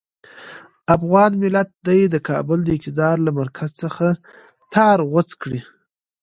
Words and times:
افغان 0.95 1.31
ملت 1.43 1.69
دې 1.87 1.99
د 2.13 2.15
کابل 2.29 2.59
د 2.63 2.69
اقتدار 2.77 3.15
له 3.25 3.31
مرکز 3.39 3.69
څخه 3.81 4.05
تار 4.73 4.97
غوڅ 5.11 5.29
کړي. 5.41 5.61